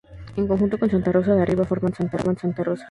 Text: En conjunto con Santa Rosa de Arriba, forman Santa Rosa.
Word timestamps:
En 0.35 0.47
conjunto 0.47 0.79
con 0.79 0.89
Santa 0.89 1.11
Rosa 1.11 1.35
de 1.35 1.43
Arriba, 1.43 1.63
forman 1.63 1.93
Santa 1.93 2.17
Rosa. 2.17 2.79